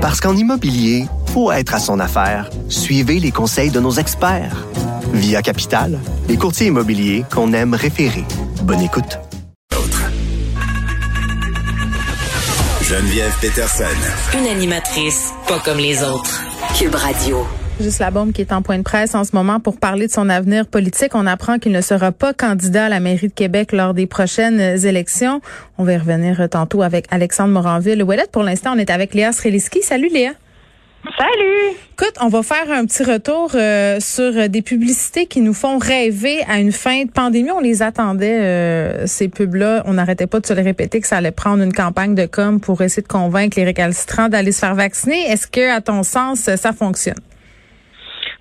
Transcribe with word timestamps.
Parce 0.00 0.18
qu'en 0.18 0.34
immobilier, 0.34 1.04
faut 1.26 1.52
être 1.52 1.74
à 1.74 1.78
son 1.78 2.00
affaire. 2.00 2.48
Suivez 2.70 3.20
les 3.20 3.30
conseils 3.30 3.70
de 3.70 3.80
nos 3.80 3.92
experts. 3.92 4.66
Via 5.12 5.42
Capital, 5.42 5.98
les 6.26 6.38
courtiers 6.38 6.68
immobiliers 6.68 7.24
qu'on 7.30 7.52
aime 7.52 7.74
référer. 7.74 8.24
Bonne 8.62 8.80
écoute. 8.80 9.18
Geneviève 12.80 13.32
Peterson. 13.42 13.84
Une 14.38 14.46
animatrice 14.46 15.32
pas 15.46 15.58
comme 15.58 15.78
les 15.78 16.02
autres. 16.02 16.44
Cube 16.78 16.94
Radio. 16.94 17.46
Juste 17.80 17.98
la 17.98 18.10
bombe 18.10 18.32
qui 18.32 18.42
est 18.42 18.52
en 18.52 18.60
point 18.60 18.76
de 18.76 18.82
presse 18.82 19.14
en 19.14 19.24
ce 19.24 19.34
moment 19.34 19.58
pour 19.58 19.78
parler 19.78 20.06
de 20.06 20.12
son 20.12 20.28
avenir 20.28 20.66
politique. 20.66 21.14
On 21.14 21.26
apprend 21.26 21.58
qu'il 21.58 21.72
ne 21.72 21.80
sera 21.80 22.12
pas 22.12 22.34
candidat 22.34 22.84
à 22.84 22.88
la 22.90 23.00
mairie 23.00 23.28
de 23.28 23.32
Québec 23.32 23.72
lors 23.72 23.94
des 23.94 24.06
prochaines 24.06 24.60
élections. 24.84 25.40
On 25.78 25.84
va 25.84 25.94
y 25.94 25.96
revenir 25.96 26.46
tantôt 26.50 26.82
avec 26.82 27.06
Alexandre 27.10 27.54
Moranville. 27.54 28.02
Ouellette, 28.02 28.32
pour 28.32 28.42
l'instant, 28.42 28.74
on 28.74 28.78
est 28.78 28.90
avec 28.90 29.14
Léa 29.14 29.32
Streliski. 29.32 29.80
Salut 29.80 30.10
Léa. 30.12 30.32
Salut! 31.16 31.74
Écoute, 31.94 32.14
on 32.20 32.28
va 32.28 32.42
faire 32.42 32.70
un 32.70 32.84
petit 32.84 33.02
retour 33.02 33.52
euh, 33.54 33.98
sur 33.98 34.50
des 34.50 34.60
publicités 34.60 35.24
qui 35.24 35.40
nous 35.40 35.54
font 35.54 35.78
rêver 35.78 36.42
à 36.46 36.58
une 36.58 36.72
fin 36.72 37.04
de 37.04 37.10
pandémie. 37.10 37.50
On 37.50 37.60
les 37.60 37.80
attendait, 37.80 38.40
euh, 38.40 39.06
ces 39.06 39.28
pubs-là. 39.28 39.84
On 39.86 39.94
n'arrêtait 39.94 40.26
pas 40.26 40.40
de 40.40 40.46
se 40.46 40.52
les 40.52 40.60
répéter 40.60 41.00
que 41.00 41.06
ça 41.06 41.16
allait 41.16 41.30
prendre 41.30 41.62
une 41.62 41.72
campagne 41.72 42.14
de 42.14 42.26
com 42.26 42.60
pour 42.60 42.82
essayer 42.82 43.02
de 43.02 43.08
convaincre 43.08 43.58
les 43.58 43.64
récalcitrants 43.64 44.28
d'aller 44.28 44.52
se 44.52 44.58
faire 44.58 44.74
vacciner. 44.74 45.30
Est-ce 45.30 45.46
que, 45.46 45.74
à 45.74 45.80
ton 45.80 46.02
sens, 46.02 46.40
ça 46.40 46.72
fonctionne? 46.74 47.14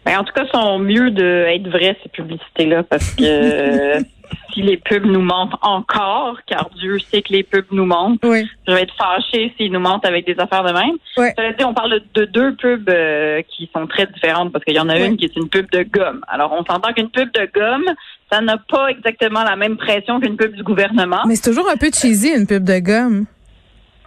Ben, 0.09 0.17
en 0.17 0.23
tout 0.23 0.33
cas, 0.33 0.47
sont 0.51 0.79
mieux 0.79 1.11
d'être 1.11 1.67
vraies, 1.67 1.95
ces 2.01 2.09
publicités-là, 2.09 2.81
parce 2.81 3.13
que 3.13 3.99
si 4.53 4.63
les 4.63 4.77
pubs 4.77 5.05
nous 5.05 5.21
mentent 5.21 5.53
encore, 5.61 6.37
car 6.47 6.71
Dieu 6.79 6.97
sait 6.97 7.21
que 7.21 7.31
les 7.31 7.43
pubs 7.43 7.67
nous 7.69 7.85
mentent, 7.85 8.17
je 8.23 8.73
vais 8.73 8.81
être 8.81 8.95
fâchée 8.97 9.53
s'ils 9.55 9.71
nous 9.71 9.79
mentent 9.79 10.07
avec 10.07 10.25
des 10.25 10.33
affaires 10.39 10.63
de 10.63 10.73
même. 10.73 10.97
Oui. 11.15 11.27
dit, 11.37 11.63
on 11.63 11.75
parle 11.75 12.01
de 12.15 12.25
deux 12.25 12.55
pubs 12.55 12.89
euh, 12.89 13.43
qui 13.55 13.69
sont 13.71 13.85
très 13.85 14.07
différentes, 14.07 14.51
parce 14.51 14.65
qu'il 14.65 14.73
y 14.73 14.79
en 14.79 14.89
a 14.89 14.97
une 14.97 15.15
qui 15.15 15.25
est 15.25 15.35
une 15.35 15.47
pub 15.47 15.69
de 15.69 15.83
gomme. 15.83 16.21
Alors, 16.27 16.53
on 16.53 16.65
s'entend 16.65 16.91
qu'une 16.91 17.11
pub 17.11 17.31
de 17.31 17.47
gomme, 17.53 17.85
ça 18.31 18.41
n'a 18.41 18.57
pas 18.57 18.87
exactement 18.87 19.43
la 19.43 19.55
même 19.57 19.77
pression 19.77 20.19
qu'une 20.19 20.37
pub 20.37 20.55
du 20.55 20.63
gouvernement. 20.63 21.21
Mais 21.27 21.35
c'est 21.35 21.51
toujours 21.51 21.69
un 21.69 21.77
peu 21.77 21.91
cheesy, 21.93 22.29
une 22.35 22.47
pub 22.47 22.63
de 22.63 22.79
gomme. 22.79 23.25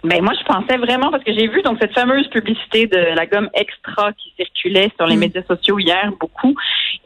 Ben 0.03 0.21
moi, 0.21 0.33
je 0.37 0.43
pensais 0.43 0.77
vraiment 0.77 1.11
parce 1.11 1.23
que 1.23 1.33
j'ai 1.33 1.47
vu 1.47 1.61
donc 1.61 1.77
cette 1.79 1.93
fameuse 1.93 2.27
publicité 2.27 2.87
de 2.87 3.15
la 3.15 3.25
gomme 3.25 3.49
extra 3.53 4.11
qui 4.13 4.33
circulait 4.35 4.91
sur 4.97 5.07
les 5.07 5.15
mm. 5.15 5.19
médias 5.19 5.43
sociaux 5.43 5.79
hier 5.79 6.11
beaucoup, 6.19 6.53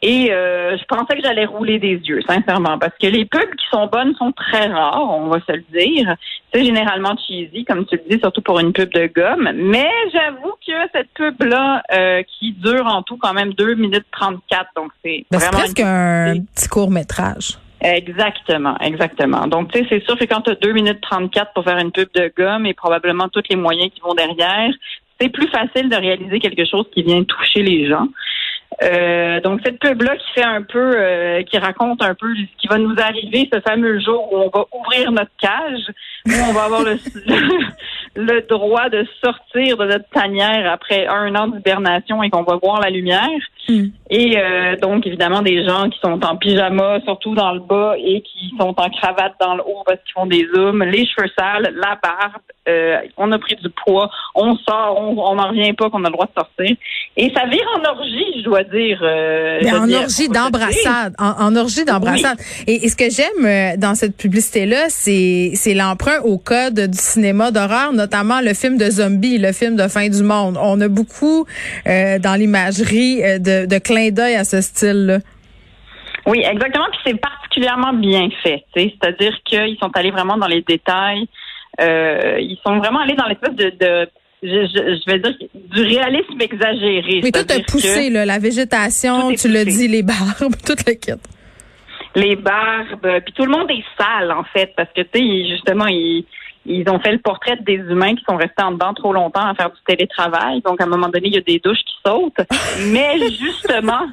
et 0.02 0.32
euh, 0.32 0.78
je 0.78 0.84
pensais 0.86 1.16
que 1.16 1.22
j'allais 1.24 1.46
rouler 1.46 1.80
des 1.80 1.96
yeux, 1.96 2.22
sincèrement, 2.28 2.78
parce 2.80 2.94
que 3.02 3.08
les 3.08 3.26
pubs 3.26 3.56
qui 3.56 3.66
sont 3.72 3.88
bonnes 3.88 4.16
sont 4.16 4.32
très 4.32 4.68
rares, 4.68 5.10
on 5.10 5.28
va 5.28 5.40
se 5.42 5.52
le 5.52 5.64
dire. 5.72 6.16
C'est 6.54 6.64
généralement 6.64 7.16
cheesy, 7.18 7.66
comme 7.66 7.86
tu 7.86 7.98
le 7.98 8.04
dis, 8.10 8.20
surtout 8.20 8.42
pour 8.42 8.60
une 8.60 8.74
pub 8.74 8.92
de 8.94 9.08
gomme. 9.08 9.52
Mais 9.56 9.90
j'avoue 10.12 10.54
que 10.66 10.74
cette 10.94 11.10
pub 11.14 11.42
là, 11.44 11.84
euh, 11.94 12.24
qui 12.24 12.54
dure 12.54 12.86
en 12.88 13.04
tout 13.04 13.18
quand 13.18 13.34
même 13.34 13.54
2 13.54 13.76
minutes 13.76 14.06
34, 14.12 14.70
donc 14.76 14.92
c'est 15.04 15.26
ben, 15.30 15.38
vraiment 15.38 15.58
presque 15.60 15.80
un 15.80 16.36
petit 16.56 16.68
court 16.68 16.90
métrage. 16.90 17.58
Exactement, 17.82 18.76
exactement. 18.80 19.46
Donc, 19.48 19.72
tu 19.72 19.80
sais, 19.80 19.86
c'est 19.90 20.04
sûr 20.04 20.18
que 20.18 20.26
quand 20.26 20.42
tu 20.42 20.52
as 20.52 20.56
2 20.56 20.72
minutes 20.74 21.02
34 21.02 21.54
pour 21.54 21.64
faire 21.64 21.78
une 21.78 21.92
pub 21.92 22.10
de 22.16 22.32
gomme 22.36 22.66
et 22.66 22.74
probablement 22.74 23.30
tous 23.30 23.44
les 23.50 23.56
moyens 23.56 23.92
qui 23.94 24.02
vont 24.02 24.16
derrière, 24.16 24.72
c'est 25.20 25.30
plus 25.30 25.48
facile 25.48 25.90
de 25.90 25.96
réaliser 25.96 26.40
quelque 26.40 26.66
chose 26.66 26.86
qui 26.92 27.04
vient 27.04 27.24
toucher 27.24 27.62
les 27.62 27.88
gens. 27.88 28.08
Euh, 28.84 29.40
donc 29.42 29.62
cette 29.66 29.80
pub 29.80 30.02
là 30.04 30.16
qui 30.18 30.32
fait 30.34 30.44
un 30.44 30.62
peu, 30.62 30.94
euh, 30.96 31.42
qui 31.44 31.58
raconte 31.58 32.04
un 32.04 32.14
peu 32.14 32.28
ce 32.36 32.62
qui 32.62 32.68
va 32.68 32.78
nous 32.78 32.96
arriver 33.00 33.50
ce 33.52 33.60
fameux 33.62 34.00
jour 34.00 34.32
où 34.32 34.38
on 34.38 34.50
va 34.50 34.66
ouvrir 34.72 35.12
notre 35.12 35.32
cage, 35.40 35.82
où 36.28 36.50
on 36.50 36.54
va 36.54 36.64
avoir 36.64 36.84
le, 36.84 36.98
le 38.18 38.42
droit 38.48 38.90
de 38.90 39.06
sortir 39.24 39.78
de 39.78 39.86
notre 39.86 40.10
tanière 40.10 40.72
après 40.72 41.08
un 41.08 41.34
an 41.36 41.48
d'hibernation 41.48 42.24
et 42.24 42.30
qu'on 42.30 42.44
va 42.44 42.58
voir 42.62 42.82
la 42.82 42.90
lumière. 42.90 43.30
Hmm. 43.70 43.88
Et 44.10 44.38
euh, 44.38 44.76
donc, 44.78 45.06
évidemment, 45.06 45.42
des 45.42 45.66
gens 45.66 45.90
qui 45.90 46.00
sont 46.00 46.24
en 46.24 46.38
pyjama, 46.38 47.00
surtout 47.04 47.36
dans 47.36 47.52
le 47.52 47.60
bas, 47.60 47.96
et 47.98 48.22
qui 48.22 48.54
sont 48.58 48.74
en 48.78 48.90
cravate 48.90 49.34
dans 49.40 49.56
le 49.56 49.64
haut 49.64 49.84
parce 49.86 50.00
qu'ils 50.00 50.14
font 50.14 50.26
des 50.26 50.48
zooms, 50.56 50.84
les 50.84 51.06
cheveux 51.06 51.30
sales, 51.38 51.74
la 51.76 52.00
barbe, 52.02 52.42
euh, 52.70 52.98
on 53.18 53.32
a 53.32 53.40
pris 53.40 53.56
du 53.56 53.70
poids, 53.70 54.10
on 54.36 54.56
sort, 54.58 54.98
on 54.98 55.36
n'en 55.36 55.50
revient 55.50 55.74
pas 55.74 55.90
qu'on 55.90 56.04
a 56.04 56.08
le 56.08 56.14
droit 56.14 56.26
de 56.26 56.42
sortir. 56.42 56.76
Et 57.18 57.32
ça 57.36 57.46
vire 57.46 57.66
en 57.78 57.90
orgie, 57.90 58.26
je 58.38 58.44
dois 58.44 58.64
dire. 58.64 59.00
Euh, 59.02 59.60
en, 59.70 59.92
orgie 59.92 60.30
d'embrassade, 60.30 61.14
en, 61.20 61.56
orgie 61.56 61.86
d'embrassade. 61.86 62.38
Et, 62.68 62.88
ce 62.88 62.96
que 62.96 63.10
j'aime 63.10 63.78
dans 63.78 63.96
cette 63.96 64.16
publicité-là, 64.16 64.86
c'est 64.90 65.74
l'emprunt 65.74 66.17
au 66.24 66.38
code 66.38 66.80
du 66.80 66.98
cinéma 66.98 67.52
d'horreur, 67.52 67.94
notamment 67.94 68.42
le 68.42 68.54
film 68.54 68.78
de 68.78 68.90
zombie, 68.90 69.38
le 69.38 69.52
film 69.52 69.76
de 69.76 69.88
fin 69.88 70.10
du 70.10 70.24
monde. 70.24 70.58
On 70.62 70.80
a 70.82 70.88
beaucoup 70.88 71.46
dans 71.86 72.38
l'imagerie 72.38 73.22
de 73.40 73.58
de, 73.66 73.78
clin 73.80 74.12
d'œil 74.12 74.36
à 74.36 74.44
ce 74.44 74.62
style-là. 74.62 75.20
Oui, 76.26 76.44
exactement. 76.44 76.86
Puis 76.92 77.00
c'est 77.06 77.20
particulièrement 77.20 77.94
bien 77.94 78.30
fait. 78.44 78.64
C'est-à-dire 78.76 79.34
qu'ils 79.46 79.78
sont 79.82 79.92
allés 79.96 80.12
vraiment 80.12 80.38
dans 80.38 80.48
les 80.48 80.62
détails. 80.62 81.26
Euh, 81.80 82.38
ils 82.40 82.60
sont 82.66 82.78
vraiment 82.78 83.00
allés 83.00 83.16
dans 83.16 83.28
l'espèce 83.28 83.56
de, 83.56 84.10
je, 84.44 85.12
vais 85.12 85.20
dire 85.20 85.34
du 85.54 85.82
réalisme 85.84 86.40
exagéré. 86.40 87.22
Oui, 87.24 87.32
tout 87.32 87.52
est 87.52 87.66
poussé, 87.66 88.10
la 88.10 88.40
végétation, 88.40 89.32
tu 89.34 89.48
l'as 89.48 89.66
dit, 89.66 89.88
les 89.88 90.04
barbes, 90.04 90.56
tout 90.66 90.76
le 90.86 90.94
kit. 90.94 91.12
Les 92.18 92.36
barbes, 92.36 93.22
puis 93.24 93.34
tout 93.34 93.46
le 93.46 93.52
monde 93.52 93.72
est 93.72 93.84
sale 93.98 94.32
en 94.32 94.44
fait, 94.44 94.74
parce 94.76 94.90
que 94.94 95.02
tu 95.02 95.20
sais, 95.20 95.50
justement, 95.50 95.88
ils 95.88 96.26
ils 96.68 96.90
ont 96.90 97.00
fait 97.00 97.14
le 97.14 97.20
portrait 97.20 97.58
des 97.62 97.76
humains 97.76 98.16
qui 98.16 98.24
sont 98.30 98.36
restés 98.36 98.62
en 98.62 98.72
dedans 98.72 98.94
trop 98.94 99.14
longtemps 99.14 99.48
à 99.48 99.56
faire 99.56 99.72
du 99.72 99.80
télétravail. 99.88 100.62
Donc, 100.62 100.82
à 100.82 100.84
un 100.84 100.88
moment 100.88 101.08
donné, 101.08 101.28
il 101.28 101.36
y 101.36 101.38
a 101.38 101.42
des 101.42 101.60
douches 101.60 101.84
qui 101.86 101.96
sautent. 102.06 102.46
Mais 102.92 103.18
justement, 103.30 104.06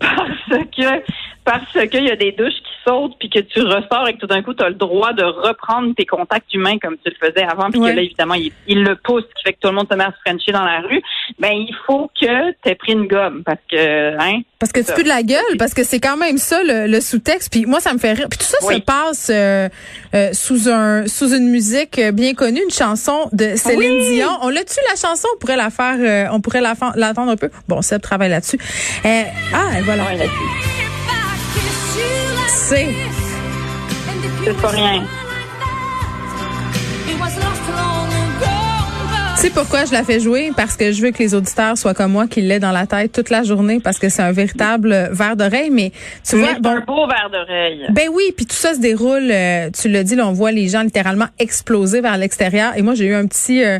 parce 0.00 0.64
que 0.76 1.02
parce 1.48 1.88
qu'il 1.88 2.04
y 2.04 2.10
a 2.10 2.16
des 2.16 2.32
douches 2.32 2.52
qui 2.52 2.72
sautent 2.86 3.16
puis 3.18 3.30
que 3.30 3.38
tu 3.38 3.62
ressors 3.62 4.06
et 4.06 4.12
que 4.12 4.18
tout 4.18 4.26
d'un 4.26 4.42
coup 4.42 4.52
tu 4.52 4.62
as 4.62 4.68
le 4.68 4.74
droit 4.74 5.14
de 5.14 5.24
reprendre 5.24 5.94
tes 5.94 6.04
contacts 6.04 6.52
humains 6.52 6.78
comme 6.78 6.96
tu 7.02 7.10
le 7.10 7.26
faisais 7.26 7.42
avant 7.42 7.70
puis 7.70 7.80
que 7.80 7.86
là 7.86 8.02
évidemment 8.02 8.34
il, 8.34 8.52
le 8.84 8.96
pousse 8.96 9.24
qui 9.34 9.44
fait 9.44 9.54
que 9.54 9.58
tout 9.58 9.68
le 9.68 9.74
monde 9.74 9.86
se 9.90 9.96
met 9.96 10.04
à 10.04 10.12
se 10.12 10.20
frencher 10.26 10.52
dans 10.52 10.64
la 10.64 10.80
rue. 10.80 11.00
Ben 11.38 11.52
il 11.52 11.74
faut 11.86 12.10
que 12.20 12.50
tu 12.50 12.68
aies 12.68 12.74
pris 12.74 12.92
une 12.92 13.06
gomme 13.06 13.44
parce 13.44 13.60
que 13.70 14.20
hein? 14.20 14.42
Parce 14.58 14.72
que 14.72 14.80
tu 14.80 14.92
peux 14.92 15.04
de 15.04 15.08
la 15.08 15.22
gueule 15.22 15.56
parce 15.58 15.72
que 15.72 15.84
c'est 15.84 16.00
quand 16.00 16.18
même 16.18 16.36
ça 16.36 16.60
le, 16.62 17.00
sous-texte. 17.00 17.50
Puis 17.50 17.64
moi 17.64 17.80
ça 17.80 17.94
me 17.94 17.98
fait 17.98 18.12
rire. 18.12 18.26
Puis 18.28 18.40
tout 18.40 18.44
ça 18.44 18.60
se 18.60 18.80
passe 18.80 19.30
euh, 19.32 19.70
euh, 20.14 20.34
sous 20.34 20.68
un 20.68 21.06
sous 21.06 21.34
une 21.34 21.48
musique 21.48 21.98
bien 22.12 22.34
connue 22.34 22.62
une 22.62 22.70
chanson 22.70 23.30
de 23.32 23.56
Céline 23.56 24.00
Dion. 24.00 24.28
On 24.42 24.50
l'a 24.50 24.64
tu 24.64 24.74
la 24.86 24.96
chanson? 24.96 25.28
On 25.34 25.38
pourrait 25.38 25.56
la 25.56 25.70
faire 25.70 25.96
euh, 25.98 26.30
on 26.30 26.42
pourrait 26.42 26.60
la 26.60 26.74
l'entendre 26.94 27.30
un 27.30 27.36
peu. 27.36 27.48
Bon 27.68 27.80
Seb 27.80 28.02
travaille 28.02 28.28
là-dessus. 28.28 28.58
Ah 29.54 29.80
voilà 32.48 32.94
c'est. 34.44 34.52
pas 34.62 34.68
rien. 34.68 35.04
Tu 39.38 39.44
sais 39.44 39.50
pourquoi 39.50 39.84
je 39.84 39.92
la 39.92 40.02
fais 40.02 40.18
jouer? 40.18 40.50
Parce 40.56 40.76
que 40.76 40.90
je 40.90 41.00
veux 41.00 41.12
que 41.12 41.20
les 41.20 41.32
auditeurs 41.32 41.78
soient 41.78 41.94
comme 41.94 42.10
moi, 42.10 42.26
qu'ils 42.26 42.48
l'aient 42.48 42.58
dans 42.58 42.72
la 42.72 42.88
tête 42.88 43.12
toute 43.12 43.30
la 43.30 43.44
journée, 43.44 43.78
parce 43.78 44.00
que 44.00 44.08
c'est 44.08 44.22
un 44.22 44.32
véritable 44.32 45.10
verre 45.12 45.36
d'oreille. 45.36 45.70
Mais 45.70 45.92
tu 46.28 46.38
vois, 46.38 46.54
bon, 46.58 46.70
un 46.70 46.80
beau 46.80 47.06
verre 47.06 47.30
d'oreille. 47.30 47.86
Ben 47.90 48.08
oui, 48.12 48.32
puis 48.36 48.46
tout 48.46 48.56
ça 48.56 48.74
se 48.74 48.80
déroule. 48.80 49.28
Euh, 49.30 49.70
tu 49.70 49.88
l'as 49.88 50.02
dit, 50.02 50.16
là, 50.16 50.26
on 50.26 50.32
voit 50.32 50.50
les 50.50 50.66
gens 50.66 50.82
littéralement 50.82 51.26
exploser 51.38 52.00
vers 52.00 52.16
l'extérieur. 52.16 52.72
Et 52.76 52.82
moi, 52.82 52.94
j'ai 52.94 53.04
eu 53.04 53.14
un 53.14 53.28
petit, 53.28 53.62
euh, 53.62 53.78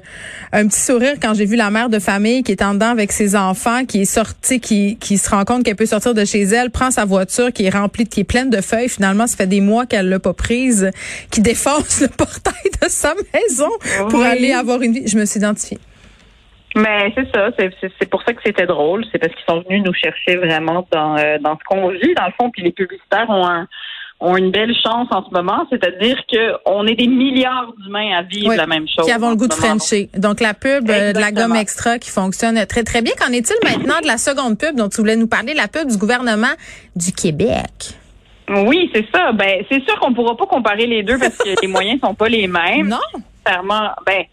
un 0.52 0.68
petit 0.68 0.78
sourire 0.78 1.14
quand 1.20 1.34
j'ai 1.34 1.44
vu 1.44 1.56
la 1.56 1.70
mère 1.70 1.88
de 1.88 1.98
famille 1.98 2.44
qui 2.44 2.52
est 2.52 2.62
en 2.62 2.74
dedans 2.74 2.91
avec 2.91 3.10
ses 3.10 3.34
enfants, 3.34 3.84
qui 3.84 4.02
est 4.02 4.04
sortie, 4.04 4.60
qui, 4.60 4.97
qui 5.00 5.18
se 5.18 5.28
rend 5.28 5.44
compte 5.44 5.64
qu'elle 5.64 5.74
peut 5.74 5.86
sortir 5.86 6.14
de 6.14 6.24
chez 6.24 6.42
elle, 6.42 6.70
prend 6.70 6.92
sa 6.92 7.04
voiture 7.04 7.52
qui 7.52 7.66
est 7.66 7.70
remplie, 7.70 8.06
qui 8.06 8.20
est 8.20 8.24
pleine 8.24 8.50
de 8.50 8.60
feuilles. 8.60 8.88
Finalement, 8.88 9.26
ça 9.26 9.36
fait 9.36 9.48
des 9.48 9.60
mois 9.60 9.86
qu'elle 9.86 10.08
l'a 10.08 10.20
pas 10.20 10.34
prise, 10.34 10.92
qui 11.32 11.41
défonce 11.41 12.00
le 12.02 12.06
portail 12.06 12.54
de 12.80 12.88
sa 12.88 13.12
maison 13.34 13.70
pour 14.08 14.22
aller 14.22 14.52
avoir 14.52 14.82
une 14.82 14.92
vie. 14.92 15.08
Je 15.08 15.18
me 15.18 15.24
suis 15.24 15.47
mais 16.76 17.12
c'est 17.16 17.26
ça, 17.34 17.50
c'est 17.98 18.10
pour 18.10 18.22
ça 18.22 18.33
que 18.34 18.41
c'était 18.45 18.66
drôle, 18.66 19.04
c'est 19.10 19.18
parce 19.18 19.33
qu'ils 19.34 19.45
sont 19.48 19.62
venus 19.68 19.83
nous 19.84 19.95
chercher 19.95 20.36
vraiment 20.36 20.86
dans, 20.92 21.16
euh, 21.16 21.39
dans 21.41 21.59
ce 21.59 21.65
qu'on 21.65 21.89
vit, 21.89 22.15
dans 22.15 22.27
le 22.27 22.33
fond, 22.39 22.50
puis 22.50 22.62
les 22.62 22.72
publicitaires 22.72 23.28
ont 23.28 23.47
un, 23.47 23.66
ont 24.21 24.36
une 24.36 24.50
belle 24.50 24.74
chance 24.74 25.09
en 25.10 25.24
ce 25.24 25.30
moment, 25.30 25.66
c'est-à-dire 25.71 26.18
qu'on 26.27 26.86
est 26.86 26.95
des 26.95 27.06
milliards 27.06 27.72
d'humains 27.78 28.18
à 28.18 28.22
vivre 28.22 28.54
la 28.54 28.66
même 28.66 28.86
chose. 28.86 29.06
Qui 29.06 29.12
avons 29.12 29.30
le 29.30 29.36
goût 29.36 29.48
de 29.48 29.54
Frencher. 29.54 30.09
Donc 30.16 30.41
la 30.41 30.54
pub 30.54 30.91
euh, 30.91 31.12
de 31.12 31.18
la 31.18 31.33
gomme 31.33 31.56
extra 31.56 31.98
qui 31.98 32.10
fonctionne 32.10 32.65
très 32.66 32.83
très 32.84 33.00
bien. 33.00 33.12
Qu'en 33.18 33.33
est-il 33.33 33.56
maintenant 33.65 34.00
de 34.03 34.06
la 34.06 34.18
seconde 34.18 34.59
pub 34.59 34.77
dont 34.77 34.89
tu 34.89 34.98
voulais 34.98 35.16
nous 35.16 35.28
parler, 35.28 35.54
la 35.54 35.68
pub 35.68 35.89
du 35.89 35.97
gouvernement 35.97 36.53
du 36.97 37.12
Québec? 37.12 37.95
Oui, 38.50 38.91
c'est 38.95 39.06
ça. 39.12 39.33
Ben, 39.33 39.65
c'est 39.71 39.83
sûr 39.84 39.98
qu'on 40.00 40.15
pourra 40.15 40.36
pas 40.36 40.47
comparer 40.47 40.86
les 40.86 41.03
deux 41.03 41.18
parce 41.18 41.36
que 41.36 41.60
les 41.60 41.68
moyens 41.68 42.00
sont 42.00 42.15
pas 42.15 42.28
les 42.28 42.47
mêmes. 42.47 42.89
Non. 42.89 43.21
Clairement, 43.45 43.91
ben 44.04 44.24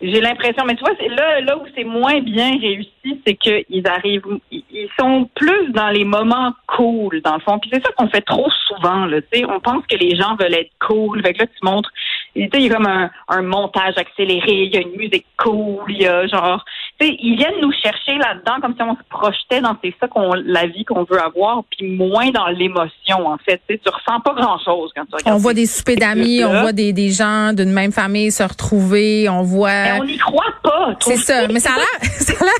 j'ai 0.00 0.20
l'impression, 0.20 0.64
mais 0.64 0.76
tu 0.76 0.80
vois, 0.80 0.94
c'est 0.98 1.08
là, 1.08 1.40
là 1.40 1.58
où 1.58 1.64
c'est 1.74 1.84
moins 1.84 2.20
bien 2.20 2.56
réussi, 2.58 3.20
c'est 3.26 3.34
qu'ils 3.34 3.86
arrivent, 3.86 4.22
ils 4.50 4.88
sont 4.98 5.28
plus 5.34 5.72
dans 5.72 5.88
les 5.88 6.04
moments 6.04 6.52
cool, 6.68 7.20
dans 7.22 7.34
le 7.34 7.40
fond. 7.40 7.58
Puis 7.58 7.70
c'est 7.72 7.82
ça 7.84 7.90
qu'on 7.96 8.08
fait 8.08 8.20
trop 8.20 8.48
souvent, 8.68 9.06
là, 9.06 9.20
tu 9.20 9.40
sais. 9.40 9.44
On 9.44 9.58
pense 9.58 9.84
que 9.86 9.96
les 9.96 10.14
gens 10.14 10.36
veulent 10.36 10.54
être 10.54 10.70
cool. 10.78 11.20
Fait 11.22 11.32
que 11.34 11.40
là, 11.40 11.46
tu 11.46 11.58
montres, 11.62 11.90
il 12.34 12.48
y 12.60 12.70
a 12.70 12.74
comme 12.74 12.86
un, 12.86 13.10
un 13.28 13.42
montage 13.42 13.94
accéléré, 13.96 14.64
il 14.64 14.74
y 14.74 14.76
a 14.76 14.80
une 14.80 14.96
musique 14.96 15.26
cool, 15.36 15.84
il 15.88 16.02
y 16.02 16.06
a 16.06 16.26
genre, 16.26 16.64
ils 17.00 17.36
viennent 17.36 17.60
nous 17.60 17.72
chercher 17.72 18.16
là-dedans 18.18 18.60
comme 18.60 18.74
si 18.74 18.82
on 18.82 18.94
se 18.94 19.02
projetait 19.08 19.60
dans 19.60 19.76
c'est 19.82 19.94
ça 20.00 20.08
qu'on 20.08 20.34
la 20.34 20.66
vie 20.66 20.84
qu'on 20.84 21.04
veut 21.04 21.20
avoir, 21.20 21.62
puis 21.70 21.96
moins 21.96 22.30
dans 22.30 22.48
l'émotion 22.48 23.26
en 23.26 23.38
fait. 23.38 23.60
Tu 23.68 23.78
tu 23.78 23.88
ressens 23.88 24.20
pas 24.20 24.34
grand-chose 24.34 24.90
quand 24.94 25.04
tu 25.06 25.16
regardes. 25.16 25.36
On 25.36 25.38
voit 25.38 25.54
des 25.54 25.66
soupers 25.66 25.96
d'amis, 25.96 26.44
on 26.44 26.60
voit 26.60 26.72
des, 26.72 26.92
des 26.92 27.10
gens 27.10 27.52
d'une 27.52 27.72
même 27.72 27.92
famille 27.92 28.30
se 28.30 28.42
retrouver, 28.42 29.28
on 29.28 29.42
voit. 29.42 29.68
Mais 29.68 30.00
on 30.00 30.04
n'y 30.04 30.18
croit 30.18 30.54
pas. 30.62 30.96
C'est 31.00 31.16
ça, 31.16 31.46
mais 31.48 31.60
ça 31.60 31.70
a 31.72 31.76
l'air, 31.76 32.02
ça 32.02 32.32
a 32.40 32.44
l'air, 32.44 32.52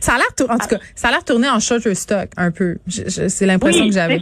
ça 0.00 0.14
a 0.14 0.16
l'air, 0.18 0.50
en 0.50 0.58
tout 0.58 0.68
cas, 0.68 0.78
ça 0.94 1.08
a 1.08 1.10
l'air 1.12 1.24
tourné 1.24 1.48
en 1.48 1.60
Shutterstock 1.60 2.30
un 2.36 2.50
peu. 2.50 2.76
C'est 2.88 3.46
l'impression 3.46 3.86
que 3.86 3.92
j'avais. 3.92 4.20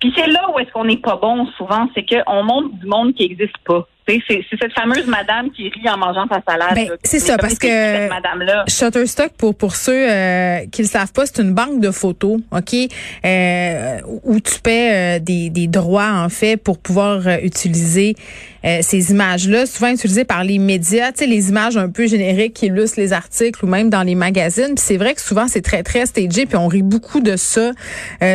Puis 0.00 0.12
c'est 0.16 0.28
là 0.28 0.48
où 0.54 0.58
est-ce 0.58 0.70
qu'on 0.70 0.84
n'est 0.84 0.98
pas 0.98 1.16
bon 1.16 1.46
souvent, 1.56 1.88
c'est 1.94 2.04
qu'on 2.04 2.42
montre 2.44 2.68
du 2.74 2.86
monde 2.86 3.14
qui 3.14 3.28
n'existe 3.28 3.58
pas. 3.66 3.86
C'est 4.08 4.42
cette 4.58 4.72
fameuse 4.72 5.06
madame 5.06 5.50
qui 5.50 5.68
rit 5.68 5.88
en 5.90 5.98
mangeant 5.98 6.26
sa 6.28 6.40
salade. 6.48 6.74
Ben, 6.74 6.88
c'est 7.02 7.18
ça, 7.18 7.36
parce 7.36 7.58
que 7.58 8.08
Shutterstock, 8.66 9.32
pour, 9.36 9.54
pour 9.54 9.76
ceux 9.76 9.92
euh, 9.92 10.60
qui 10.72 10.80
ne 10.80 10.86
le 10.86 10.90
savent 10.90 11.12
pas, 11.12 11.26
c'est 11.26 11.42
une 11.42 11.52
banque 11.52 11.80
de 11.80 11.90
photos, 11.90 12.40
OK, 12.50 12.74
euh, 13.24 13.98
où 14.24 14.40
tu 14.40 14.60
paies 14.60 15.18
euh, 15.18 15.18
des, 15.18 15.50
des 15.50 15.66
droits, 15.66 16.12
en 16.24 16.30
fait, 16.30 16.56
pour 16.56 16.78
pouvoir 16.78 17.20
euh, 18.64 18.78
ces 18.82 19.10
images-là, 19.10 19.66
souvent 19.66 19.88
utilisées 19.88 20.24
par 20.24 20.44
les 20.44 20.58
médias, 20.58 21.12
tu 21.12 21.18
sais, 21.20 21.26
les 21.26 21.48
images 21.48 21.76
un 21.76 21.88
peu 21.88 22.06
génériques 22.06 22.54
qui 22.54 22.66
illustrent 22.66 23.00
les 23.00 23.12
articles 23.12 23.64
ou 23.64 23.68
même 23.68 23.90
dans 23.90 24.02
les 24.02 24.14
magazines. 24.14 24.74
Puis 24.74 24.84
c'est 24.84 24.96
vrai 24.96 25.14
que 25.14 25.20
souvent, 25.20 25.48
c'est 25.48 25.62
très, 25.62 25.82
très 25.82 26.06
stagé, 26.06 26.46
puis 26.46 26.56
on 26.56 26.66
rit 26.66 26.82
beaucoup 26.82 27.20
de 27.20 27.36
ça, 27.36 27.72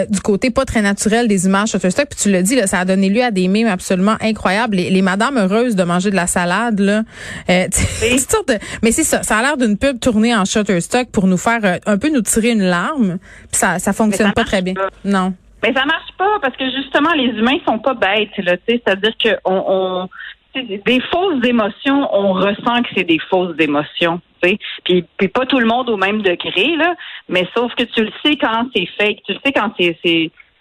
du 0.09 0.19
côté 0.21 0.49
pas 0.49 0.65
très 0.65 0.81
naturel 0.81 1.27
des 1.27 1.45
images 1.45 1.69
Shutterstock. 1.69 2.07
Puis 2.09 2.19
tu 2.21 2.31
l'as 2.31 2.41
dit, 2.41 2.55
là, 2.55 2.67
ça 2.67 2.79
a 2.79 2.85
donné 2.85 3.09
lieu 3.09 3.23
à 3.23 3.31
des 3.31 3.47
mimes 3.47 3.67
absolument 3.67 4.15
incroyables. 4.21 4.75
Les, 4.75 4.89
les 4.89 5.01
madames 5.01 5.37
heureuses 5.37 5.75
de 5.75 5.83
manger 5.83 6.11
de 6.11 6.15
la 6.15 6.27
salade 6.27 6.79
là. 6.79 7.03
Euh, 7.49 7.67
mais 8.83 8.91
c'est 8.91 9.03
ça, 9.03 9.23
ça 9.23 9.37
a 9.37 9.41
l'air 9.41 9.57
d'une 9.57 9.77
pub 9.77 9.99
tournée 9.99 10.35
en 10.35 10.45
Shutterstock 10.45 11.09
pour 11.09 11.27
nous 11.27 11.37
faire 11.37 11.59
euh, 11.63 11.77
un 11.85 11.97
peu 11.97 12.09
nous 12.09 12.21
tirer 12.21 12.51
une 12.51 12.63
larme. 12.63 13.17
Puis 13.51 13.59
ça 13.59 13.79
ça 13.79 13.93
fonctionne 13.93 14.33
pas 14.33 14.43
très 14.43 14.61
bien. 14.61 14.73
Non. 15.05 15.33
Mais 15.63 15.73
ça 15.73 15.85
marche 15.85 16.11
pas 16.17 16.39
parce 16.41 16.55
que 16.57 16.69
justement 16.69 17.13
les 17.13 17.27
humains 17.27 17.57
sont 17.65 17.79
pas 17.79 17.93
bêtes 17.93 18.37
là, 18.37 18.55
c'est-à-dire 18.67 19.13
que 19.17 19.29
on, 19.45 20.09
des 20.55 21.01
fausses 21.11 21.43
émotions, 21.43 22.07
on 22.13 22.33
ressent 22.33 22.83
que 22.83 22.89
c'est 22.95 23.03
des 23.03 23.19
fausses 23.29 23.55
émotions. 23.59 24.21
Puis, 24.41 25.05
puis 25.17 25.27
pas 25.29 25.45
tout 25.45 25.59
le 25.59 25.65
monde 25.65 25.89
au 25.89 25.97
même 25.97 26.21
degré, 26.21 26.75
là, 26.75 26.95
mais 27.29 27.47
sauf 27.55 27.73
que 27.75 27.83
tu 27.83 28.03
le 28.03 28.11
sais 28.23 28.35
quand 28.35 28.67
c'est 28.75 28.87
fake, 28.97 29.23
tu 29.25 29.33
le 29.33 29.39
sais 29.43 29.53
quand 29.53 29.71
c'est 29.79 29.97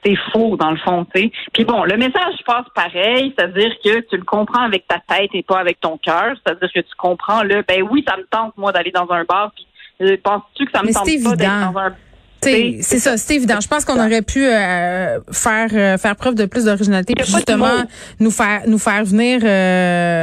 c'est 0.05 0.17
faux 0.33 0.57
dans 0.57 0.73
le 0.73 0.79
fond, 0.79 1.07
tu 1.15 1.21
sais. 1.21 1.33
Puis 1.53 1.65
bon, 1.65 1.85
le 1.85 1.97
message 1.97 2.35
passe 2.45 2.67
pareil, 2.75 3.33
c'est-à-dire 3.37 3.73
que 3.85 4.01
tu 4.01 4.17
le 4.17 4.25
comprends 4.25 4.63
avec 4.63 4.87
ta 4.89 4.99
tête 4.99 5.31
et 5.33 5.45
pas 5.45 5.61
avec 5.61 5.79
ton 5.81 5.97
cœur, 5.97 6.35
c'est-à-dire 6.45 6.73
que 6.73 6.81
tu 6.81 6.95
comprends 6.99 7.45
le 7.45 7.63
ben 7.63 7.87
oui, 7.89 8.05
ça 8.07 8.17
me 8.17 8.25
tente 8.25 8.57
moi 8.57 8.73
d'aller 8.73 8.91
dans 8.91 9.09
un 9.11 9.25
bar 9.25 9.53
puis 9.55 9.67
euh, 10.01 10.17
penses-tu 10.23 10.67
que 10.67 10.73
ça 10.73 10.83
me 10.83 10.93
tente 10.93 11.05
pas 11.05 11.37
d'être 11.37 11.73
dans 11.73 11.79
un 11.79 11.95
c'est 12.43 12.99
ça, 12.99 13.17
c'est 13.17 13.37
évident. 13.37 13.61
Je 13.61 13.69
pense 13.69 13.85
qu'on 13.85 13.99
aurait 13.99 14.23
pu 14.23 14.45
euh, 14.45 15.19
faire 15.31 15.69
euh, 15.73 15.99
faire 15.99 16.17
preuve 16.17 16.35
de 16.35 16.47
plus 16.47 16.65
d'originalité 16.65 17.15
justement 17.25 17.85
nous 18.21 18.31
faire 18.31 18.63
nous 18.67 18.79
faire 18.79 19.05
venir 19.05 19.41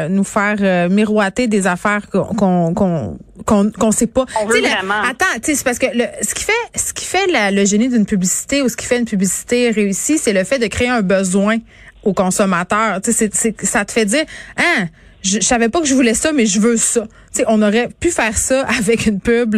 nous 0.09 0.23
faire 0.23 0.89
miroiter 0.89 1.47
des 1.47 1.67
affaires 1.67 2.09
qu'on 2.09 2.73
qu'on 2.73 3.17
qu'on 3.45 3.71
qu'on 3.71 3.91
sait 3.91 4.07
pas. 4.07 4.25
On 4.41 4.47
veut 4.47 4.59
vraiment. 4.59 5.01
attends, 5.09 5.25
c'est 5.41 5.63
parce 5.63 5.79
que 5.79 5.87
le, 5.93 6.05
ce 6.21 6.33
qui 6.33 6.43
fait 6.43 6.53
ce 6.75 6.93
qui 6.93 7.05
fait 7.05 7.27
le 7.27 7.65
génie 7.65 7.89
d'une 7.89 8.05
publicité 8.05 8.61
ou 8.61 8.69
ce 8.69 8.77
qui 8.77 8.85
fait 8.85 8.99
une 8.99 9.05
publicité 9.05 9.71
réussie, 9.71 10.17
c'est 10.17 10.33
le 10.33 10.43
fait 10.43 10.59
de 10.59 10.67
créer 10.67 10.89
un 10.89 11.01
besoin 11.01 11.57
au 12.03 12.13
consommateur. 12.13 13.01
Tu 13.01 13.11
sais, 13.11 13.29
ça 13.63 13.85
te 13.85 13.91
fait 13.91 14.05
dire, 14.05 14.25
hein, 14.57 14.87
je, 15.21 15.39
savais 15.39 15.69
pas 15.69 15.79
que 15.81 15.87
je 15.87 15.93
voulais 15.93 16.13
ça, 16.13 16.31
mais 16.31 16.45
je 16.45 16.59
veux 16.59 16.77
ça. 16.77 17.05
sais, 17.31 17.43
on 17.47 17.61
aurait 17.61 17.89
pu 17.99 18.09
faire 18.09 18.37
ça 18.37 18.65
avec 18.79 19.05
une 19.05 19.19
pub 19.19 19.55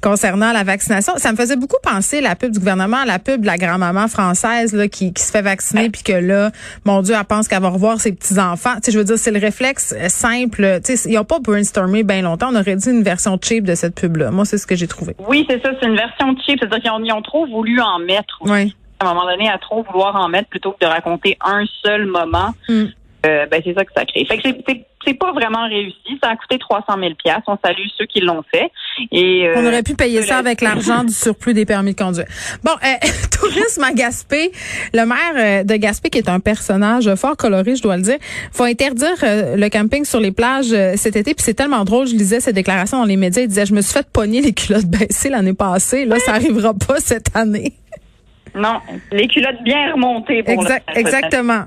concernant 0.00 0.52
la 0.52 0.64
vaccination. 0.64 1.14
Ça 1.16 1.32
me 1.32 1.36
faisait 1.36 1.56
beaucoup 1.56 1.76
penser 1.82 2.20
la 2.20 2.36
pub 2.36 2.52
du 2.52 2.58
gouvernement 2.58 2.98
à 2.98 3.04
la 3.04 3.18
pub 3.18 3.42
de 3.42 3.46
la 3.46 3.56
grand-maman 3.56 4.08
française 4.08 4.72
là, 4.74 4.88
qui, 4.88 5.12
qui 5.12 5.22
se 5.22 5.30
fait 5.30 5.42
vacciner 5.42 5.90
puis 5.90 6.02
que 6.02 6.12
là, 6.12 6.50
mon 6.84 7.02
Dieu, 7.02 7.14
elle 7.18 7.24
pense 7.24 7.48
qu'elle 7.48 7.62
va 7.62 7.68
revoir 7.68 8.00
ses 8.00 8.12
petits-enfants. 8.12 8.74
Je 8.86 8.96
veux 8.96 9.04
dire, 9.04 9.18
c'est 9.18 9.30
le 9.30 9.40
réflexe 9.40 9.94
simple. 10.08 10.80
Ils 11.06 11.14
n'ont 11.14 11.24
pas 11.24 11.38
brainstormé 11.40 12.02
bien 12.02 12.22
longtemps. 12.22 12.48
On 12.52 12.56
aurait 12.56 12.76
dit 12.76 12.90
une 12.90 13.02
version 13.02 13.38
cheap 13.40 13.64
de 13.64 13.74
cette 13.74 13.94
pub-là. 13.94 14.30
Moi, 14.30 14.44
c'est 14.44 14.58
ce 14.58 14.66
que 14.66 14.76
j'ai 14.76 14.88
trouvé. 14.88 15.14
Oui, 15.28 15.46
c'est 15.48 15.62
ça. 15.62 15.70
C'est 15.80 15.86
une 15.86 15.96
version 15.96 16.34
cheap. 16.46 16.58
C'est-à-dire 16.60 16.80
qu'ils 16.80 17.12
ont, 17.12 17.22
trop 17.22 17.46
voulu 17.46 17.80
en 17.80 17.98
mettre. 17.98 18.38
Oui. 18.42 18.74
À 19.00 19.06
un 19.06 19.14
moment 19.14 19.26
donné, 19.26 19.48
à 19.48 19.58
trop 19.58 19.82
vouloir 19.82 20.16
en 20.16 20.28
mettre 20.28 20.48
plutôt 20.48 20.72
que 20.72 20.84
de 20.84 20.86
raconter 20.86 21.36
un 21.44 21.64
seul 21.82 22.06
moment. 22.06 22.54
Hmm. 22.68 22.86
Euh, 23.24 23.46
ben, 23.46 23.60
c'est 23.64 23.74
ça 23.74 23.84
que 23.84 23.92
ça 23.96 24.04
crée. 24.04 24.24
Fait 24.24 24.36
que 24.36 24.42
c'est 24.42 24.86
c'est 25.06 25.14
pas 25.14 25.32
vraiment 25.32 25.66
réussi. 25.68 26.18
Ça 26.22 26.30
a 26.30 26.36
coûté 26.36 26.58
300 26.58 26.84
000 26.98 27.12
On 27.46 27.58
salue 27.64 27.86
ceux 27.98 28.06
qui 28.06 28.20
l'ont 28.20 28.42
fait. 28.50 28.70
Et 29.12 29.46
euh, 29.46 29.54
on 29.56 29.66
aurait 29.66 29.82
pu 29.82 29.94
payer 29.94 30.22
ça 30.22 30.38
avec 30.38 30.60
l'argent 30.60 31.04
du 31.04 31.12
surplus 31.12 31.54
des 31.54 31.64
permis 31.64 31.92
de 31.92 31.98
conduire. 31.98 32.26
Bon, 32.62 32.72
euh, 32.72 33.08
tourisme 33.38 33.84
à 33.84 33.92
Gaspé. 33.92 34.50
Le 34.92 35.04
maire 35.04 35.18
euh, 35.36 35.64
de 35.64 35.76
Gaspé, 35.76 36.10
qui 36.10 36.18
est 36.18 36.28
un 36.28 36.40
personnage 36.40 37.12
fort 37.16 37.36
coloré, 37.36 37.76
je 37.76 37.82
dois 37.82 37.96
le 37.96 38.02
dire, 38.02 38.16
faut 38.52 38.64
interdire 38.64 39.14
le 39.22 39.68
camping 39.68 40.04
sur 40.04 40.20
les 40.20 40.32
plages 40.32 40.74
cet 40.96 41.16
été. 41.16 41.34
Puis 41.34 41.44
c'est 41.44 41.54
tellement 41.54 41.84
drôle. 41.84 42.06
Je 42.06 42.14
lisais 42.14 42.40
ses 42.40 42.52
déclarations 42.52 42.98
dans 42.98 43.04
les 43.04 43.16
médias. 43.16 43.42
Il 43.42 43.48
disait, 43.48 43.66
je 43.66 43.74
me 43.74 43.82
suis 43.82 43.92
fait 43.92 44.06
pogner 44.10 44.40
les 44.40 44.52
culottes 44.52 44.86
baissées 44.86 45.30
l'année 45.30 45.54
passée. 45.54 46.04
Là, 46.04 46.18
ça 46.18 46.32
arrivera 46.32 46.72
pas 46.74 47.00
cette 47.00 47.34
année. 47.36 47.74
Non, 48.54 48.80
les 49.10 49.26
culottes 49.26 49.62
bien 49.64 49.92
remontées 49.92 50.42
pour 50.44 50.52
exact, 50.52 50.88
Exactement. 50.94 51.64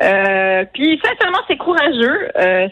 Euh, 0.00 0.64
puis 0.72 1.00
sincèrement, 1.04 1.38
c'est 1.48 1.56
courageux. 1.56 2.28
Euh, 2.36 2.68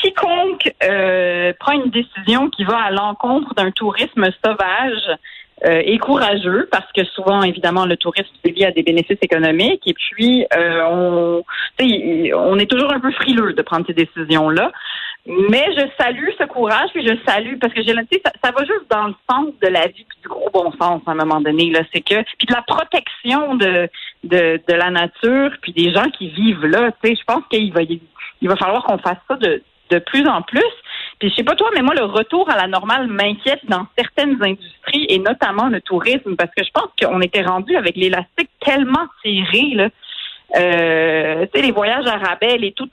quiconque 0.00 0.72
euh, 0.82 1.52
prend 1.58 1.72
une 1.72 1.90
décision 1.90 2.50
qui 2.50 2.64
va 2.64 2.78
à 2.78 2.90
l'encontre 2.90 3.54
d'un 3.54 3.70
tourisme 3.70 4.28
sauvage 4.44 5.16
euh, 5.64 5.80
est 5.84 5.98
courageux 5.98 6.68
parce 6.70 6.90
que 6.92 7.04
souvent, 7.04 7.42
évidemment, 7.42 7.86
le 7.86 7.96
tourisme 7.96 8.28
c'est 8.44 8.50
lié 8.50 8.66
à 8.66 8.72
des 8.72 8.82
bénéfices 8.82 9.18
économiques 9.22 9.82
et 9.86 9.94
puis 9.94 10.44
on, 10.52 11.42
on 11.80 12.58
est 12.58 12.70
toujours 12.70 12.92
un 12.92 13.00
peu 13.00 13.10
frileux 13.12 13.54
de 13.54 13.62
prendre 13.62 13.86
ces 13.86 13.94
décisions-là. 13.94 14.72
Mais 15.26 15.66
je 15.76 15.86
salue 15.98 16.28
ce 16.38 16.44
courage, 16.44 16.90
puis 16.94 17.06
je 17.06 17.14
salue 17.26 17.58
parce 17.60 17.74
que 17.74 17.82
j'ai 17.82 17.94
ça, 17.94 18.32
ça 18.42 18.52
va 18.52 18.64
juste 18.64 18.88
dans 18.88 19.08
le 19.08 19.14
sens 19.28 19.48
de 19.60 19.68
la 19.68 19.88
vie, 19.88 20.06
puis 20.08 20.18
du 20.22 20.28
gros 20.28 20.50
bon 20.52 20.70
sens 20.80 21.02
à 21.06 21.10
un 21.10 21.14
moment 21.14 21.40
donné. 21.40 21.70
Là, 21.70 21.80
c'est 21.92 22.00
que 22.00 22.22
puis 22.38 22.46
de 22.46 22.54
la 22.54 22.62
protection 22.62 23.56
de, 23.56 23.88
de, 24.22 24.60
de 24.66 24.74
la 24.74 24.90
nature, 24.90 25.50
puis 25.62 25.72
des 25.72 25.92
gens 25.92 26.08
qui 26.10 26.28
vivent 26.28 26.66
là. 26.66 26.92
Tu 27.02 27.10
sais, 27.10 27.16
je 27.16 27.24
pense 27.24 27.42
qu'il 27.50 27.72
va 27.72 27.82
il 27.82 28.48
va 28.48 28.56
falloir 28.56 28.84
qu'on 28.84 28.98
fasse 28.98 29.18
ça 29.28 29.36
de 29.36 29.62
de 29.90 29.98
plus 29.98 30.26
en 30.26 30.42
plus. 30.42 30.62
Puis 31.18 31.30
je 31.30 31.36
sais 31.36 31.44
pas 31.44 31.54
toi, 31.54 31.70
mais 31.74 31.82
moi 31.82 31.94
le 31.94 32.04
retour 32.04 32.48
à 32.50 32.56
la 32.56 32.66
normale 32.66 33.06
m'inquiète 33.06 33.60
dans 33.68 33.86
certaines 33.96 34.42
industries 34.42 35.06
et 35.08 35.18
notamment 35.18 35.68
le 35.68 35.80
tourisme 35.80 36.36
parce 36.36 36.50
que 36.54 36.64
je 36.64 36.70
pense 36.72 36.90
qu'on 37.00 37.20
était 37.20 37.42
rendu 37.42 37.76
avec 37.76 37.96
l'élastique 37.96 38.50
tellement 38.64 39.06
serré 39.22 39.74
là. 39.74 39.88
Euh, 40.56 41.46
tu 41.46 41.60
sais 41.60 41.66
les 41.66 41.72
voyages 41.72 42.06
à 42.06 42.18
rabais, 42.18 42.56
les 42.58 42.72
tout 42.72 42.88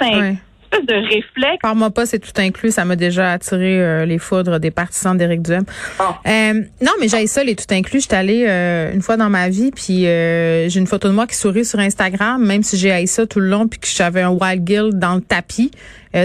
un 0.74 0.84
de 0.84 0.94
réflexe. 0.94 1.60
Par-moi 1.62 1.92
pas, 1.92 2.06
c'est 2.06 2.20
tout 2.20 2.32
inclus. 2.38 2.72
Ça 2.72 2.86
m'a 2.86 2.96
déjà 2.96 3.32
attiré 3.32 3.82
euh, 3.82 4.06
les 4.06 4.18
foudres 4.18 4.60
des 4.60 4.72
partisans 4.72 5.18
d'Éric 5.18 5.42
Duhem. 5.42 5.63
Ah. 6.00 6.20
Euh, 6.25 6.53
non, 6.82 6.92
mais 7.00 7.08
j'ai 7.08 7.27
ça, 7.27 7.44
les 7.44 7.56
tout 7.56 7.72
inclus. 7.72 8.01
J'étais 8.01 8.15
allée 8.15 8.46
euh, 8.48 8.94
une 8.94 9.01
fois 9.01 9.18
dans 9.18 9.30
ma 9.30 9.50
vie, 9.50 9.72
puis 9.72 10.03
j'ai 10.03 10.80
une 10.80 10.88
photo 10.88 11.08
de 11.08 11.13
moi 11.13 11.27
qui 11.27 11.36
sourit 11.36 11.65
sur 11.65 11.80
Instagram, 11.80 12.44
même 12.44 12.63
si 12.63 12.77
j'ai 12.77 12.92
haï 12.92 13.08
ça 13.08 13.25
tout 13.25 13.39
le 13.39 13.48
long, 13.48 13.68
puis 13.68 13.80
que 13.80 13.88
j'avais 13.88 14.22
un 14.22 14.32
wild 14.32 14.68
gill 14.68 14.89
dans 14.94 15.15
le 15.15 15.22
tapis. 15.22 15.72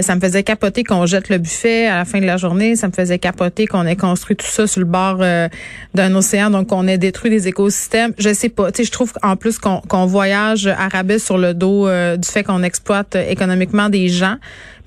ça 0.01 0.15
me 0.15 0.21
faisait 0.21 0.43
capoter 0.43 0.83
qu'on 0.83 1.05
jette 1.05 1.29
le 1.29 1.37
buffet 1.37 1.87
à 1.87 1.97
la 1.97 2.05
fin 2.05 2.19
de 2.19 2.25
la 2.25 2.37
journée. 2.37 2.75
Ça 2.75 2.87
me 2.87 2.93
faisait 2.93 3.19
capoter 3.19 3.67
qu'on 3.67 3.85
ait 3.85 3.95
construit 3.95 4.35
tout 4.35 4.45
ça 4.45 4.67
sur 4.67 4.79
le 4.79 4.85
bord 4.85 5.17
d'un 5.17 6.15
océan, 6.15 6.49
donc 6.49 6.67
qu'on 6.67 6.87
ait 6.87 6.97
détruit 6.97 7.31
des 7.31 7.47
écosystèmes. 7.47 8.13
Je 8.17 8.33
sais 8.33 8.49
pas. 8.49 8.71
Tu 8.71 8.77
sais, 8.77 8.83
je 8.85 8.91
trouve 8.91 9.13
en 9.23 9.35
plus 9.35 9.57
qu'on 9.59 10.05
voyage 10.05 10.67
à 10.67 10.87
rabais 10.87 11.19
sur 11.19 11.37
le 11.37 11.53
dos 11.53 11.87
du 12.17 12.27
fait 12.27 12.43
qu'on 12.43 12.63
exploite 12.63 13.15
économiquement 13.15 13.89
des 13.89 14.09
gens. 14.09 14.37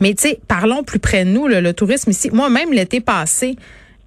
Mais 0.00 0.14
tu 0.14 0.28
sais, 0.28 0.40
parlons 0.48 0.82
plus 0.82 0.98
près 0.98 1.24
de 1.24 1.30
nous, 1.30 1.46
le 1.48 1.72
tourisme 1.72 2.10
ici. 2.10 2.30
Moi-même, 2.32 2.72
l'été 2.72 3.00
passé, 3.00 3.56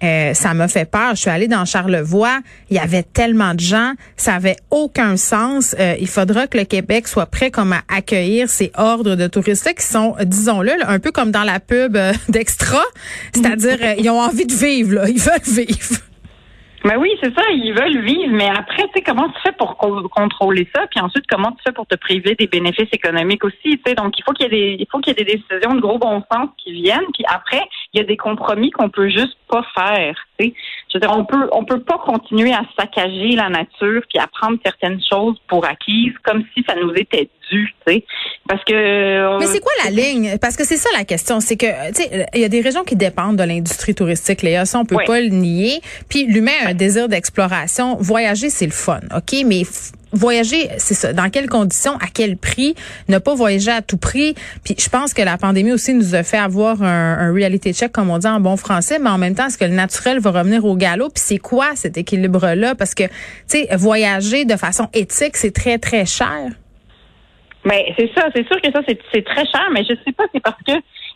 euh, 0.04 0.34
ça 0.34 0.52
m'a 0.52 0.68
fait 0.68 0.84
peur. 0.84 1.14
Je 1.14 1.22
suis 1.22 1.30
allée 1.30 1.48
dans 1.48 1.64
Charlevoix. 1.64 2.40
Il 2.70 2.76
y 2.76 2.78
avait 2.78 3.02
tellement 3.02 3.54
de 3.54 3.60
gens. 3.60 3.92
Ça 4.16 4.34
avait 4.34 4.56
aucun 4.70 5.16
sens. 5.16 5.74
Euh, 5.78 5.94
il 5.98 6.08
faudra 6.08 6.46
que 6.46 6.58
le 6.58 6.64
Québec 6.64 7.08
soit 7.08 7.26
prêt 7.26 7.50
comme 7.50 7.72
à 7.72 7.82
accueillir 7.88 8.50
ces 8.50 8.70
ordres 8.76 9.16
de 9.16 9.26
touristes 9.26 9.72
qui 9.74 9.84
sont, 9.84 10.14
disons-le, 10.22 10.72
un 10.86 10.98
peu 10.98 11.12
comme 11.12 11.30
dans 11.30 11.44
la 11.44 11.60
pub 11.60 11.96
euh, 11.96 12.12
d'Extra. 12.28 12.82
C'est-à-dire, 13.34 13.78
ils 13.98 14.10
ont 14.10 14.20
envie 14.20 14.46
de 14.46 14.54
vivre, 14.54 14.94
là. 14.94 15.08
Ils 15.08 15.20
veulent 15.20 15.66
vivre. 15.66 16.00
Mais 16.84 16.96
oui, 16.96 17.10
c'est 17.22 17.34
ça, 17.34 17.42
ils 17.50 17.72
veulent 17.72 18.04
vivre, 18.04 18.32
mais 18.32 18.48
après, 18.48 18.82
tu 18.84 18.90
sais, 18.94 19.02
comment 19.02 19.28
tu 19.28 19.40
fais 19.42 19.52
pour 19.52 19.76
contrôler 19.76 20.68
ça, 20.74 20.86
puis 20.88 21.00
ensuite, 21.00 21.24
comment 21.28 21.50
tu 21.52 21.62
fais 21.66 21.72
pour 21.72 21.86
te 21.86 21.96
priver 21.96 22.34
des 22.34 22.46
bénéfices 22.46 22.92
économiques 22.92 23.44
aussi, 23.44 23.56
tu 23.62 23.80
sais, 23.86 23.94
donc 23.94 24.18
il 24.18 24.22
faut 24.22 24.32
qu'il 24.32 24.44
y 24.44 24.46
ait 24.46 24.76
des, 24.76 24.76
il 24.78 24.86
faut 24.90 24.98
qu'il 25.00 25.16
y 25.16 25.20
ait 25.20 25.24
des 25.24 25.36
décisions 25.36 25.74
de 25.74 25.80
gros 25.80 25.98
bon 25.98 26.22
sens 26.30 26.48
qui 26.58 26.72
viennent, 26.72 27.06
puis 27.12 27.24
après, 27.28 27.62
il 27.96 28.00
y 28.00 28.04
a 28.04 28.06
des 28.06 28.16
compromis 28.16 28.70
qu'on 28.70 28.90
peut 28.90 29.08
juste 29.08 29.36
pas 29.48 29.62
faire, 29.74 30.14
tu 30.38 30.52
sais. 30.92 30.98
dire, 30.98 31.10
on 31.10 31.24
peut 31.24 31.48
on 31.52 31.64
peut 31.64 31.80
pas 31.80 31.98
continuer 31.98 32.52
à 32.52 32.62
saccager 32.78 33.30
la 33.30 33.48
nature 33.48 34.02
puis 34.08 34.18
à 34.18 34.26
prendre 34.26 34.58
certaines 34.64 35.00
choses 35.10 35.36
pour 35.48 35.64
acquises 35.64 36.12
comme 36.22 36.44
si 36.54 36.62
ça 36.68 36.74
nous 36.74 36.92
était 36.94 37.30
dû, 37.50 37.72
tu 37.86 37.92
sais. 37.92 38.04
Parce 38.46 38.62
que 38.64 39.38
Mais 39.38 39.46
c'est 39.46 39.60
quoi 39.60 39.72
la 39.84 39.90
ligne? 39.90 40.36
Parce 40.40 40.56
que 40.56 40.64
c'est 40.64 40.76
ça 40.76 40.90
la 40.96 41.04
question, 41.04 41.40
c'est 41.40 41.56
que 41.56 41.88
tu 41.88 42.02
sais 42.02 42.26
il 42.34 42.40
y 42.40 42.44
a 42.44 42.48
des 42.48 42.60
régions 42.60 42.84
qui 42.84 42.96
dépendent 42.96 43.36
de 43.36 43.44
l'industrie 43.44 43.94
touristique, 43.94 44.42
Léa, 44.42 44.66
ça 44.66 44.78
on 44.78 44.84
peut 44.84 44.98
pas 45.06 45.20
le 45.20 45.28
nier. 45.28 45.80
Puis 46.10 46.26
l'humain 46.26 46.52
a 46.64 46.70
un 46.70 46.74
désir 46.74 47.08
d'exploration, 47.08 47.96
voyager 47.96 48.50
c'est 48.50 48.66
le 48.66 48.72
fun, 48.72 49.00
OK, 49.16 49.36
mais 49.46 49.62
voyager, 50.16 50.68
c'est 50.78 50.94
ça. 50.94 51.12
Dans 51.12 51.30
quelles 51.30 51.48
conditions, 51.48 51.96
à 51.96 52.06
quel 52.12 52.36
prix, 52.36 52.74
ne 53.08 53.18
pas 53.18 53.34
voyager 53.34 53.70
à 53.70 53.82
tout 53.82 53.98
prix. 53.98 54.34
Puis 54.64 54.74
je 54.78 54.88
pense 54.88 55.14
que 55.14 55.22
la 55.22 55.38
pandémie 55.38 55.72
aussi 55.72 55.94
nous 55.94 56.14
a 56.14 56.22
fait 56.22 56.38
avoir 56.38 56.82
un, 56.82 57.32
reality 57.32 57.72
check, 57.72 57.92
comme 57.92 58.10
on 58.10 58.18
dit 58.18 58.26
en 58.26 58.40
bon 58.40 58.56
français, 58.56 58.98
mais 58.98 59.10
en 59.10 59.18
même 59.18 59.34
temps, 59.34 59.46
est-ce 59.46 59.58
que 59.58 59.64
le 59.64 59.72
naturel 59.74 60.18
va 60.20 60.30
revenir 60.30 60.64
au 60.64 60.76
galop? 60.76 61.10
Puis 61.10 61.22
c'est 61.24 61.38
quoi 61.38 61.74
cet 61.74 61.98
équilibre-là? 61.98 62.74
Parce 62.74 62.94
que, 62.94 63.04
tu 63.04 63.10
sais, 63.48 63.68
voyager 63.76 64.44
de 64.44 64.56
façon 64.56 64.88
éthique, 64.94 65.36
c'est 65.36 65.52
très, 65.52 65.78
très 65.78 66.06
cher. 66.06 66.50
Mais 67.64 67.92
c'est 67.98 68.10
ça, 68.14 68.28
c'est 68.34 68.46
sûr 68.46 68.60
que 68.62 68.70
ça, 68.70 68.80
c'est 68.86 69.24
très 69.24 69.44
cher, 69.44 69.68
mais 69.72 69.82
je 69.82 69.94
sais 70.04 70.12
pas, 70.12 70.24
c'est 70.32 70.40
parce 70.40 70.62
que 70.66 70.72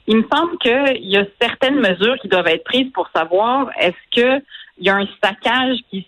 il 0.09 0.17
me 0.17 0.25
semble 0.35 0.59
qu'il 0.59 1.09
y 1.09 1.17
a 1.17 1.25
certaines 1.41 1.79
mesures 1.79 2.17
qui 2.21 2.27
doivent 2.27 2.49
être 2.49 2.65
prises 2.65 2.91
pour 2.93 3.09
savoir 3.15 3.71
est-ce 3.81 4.21
que 4.21 4.43
il 4.79 4.87
y 4.87 4.91
a 4.91 4.97
un 4.97 5.07
saccage 5.23 5.77
qui 5.91 6.07